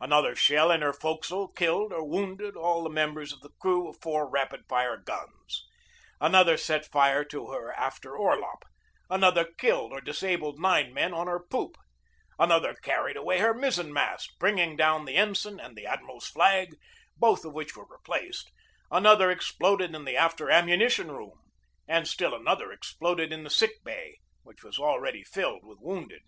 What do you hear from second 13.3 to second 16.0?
her mizzen mast, bringing down the ensign and the